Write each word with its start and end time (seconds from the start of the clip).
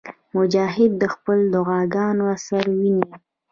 مجاهد 0.35 0.91
د 1.01 1.03
خپلو 1.13 1.43
دعاګانو 1.53 2.23
اثر 2.35 2.63
ویني. 2.79 3.07